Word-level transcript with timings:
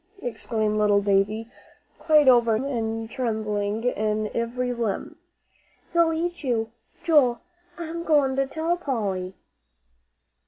exclaimed 0.23 0.79
little 0.79 0.99
Davie, 0.99 1.47
quite 1.99 2.27
overcome, 2.27 2.65
and 2.65 3.07
trembling 3.07 3.83
in 3.83 4.31
every 4.33 4.73
limb. 4.73 5.17
"He'll 5.93 6.11
eat 6.11 6.43
you. 6.43 6.71
Joel, 7.03 7.41
I'm 7.77 8.03
going 8.03 8.35
to 8.37 8.47
tell 8.47 8.77
Polly." 8.77 9.35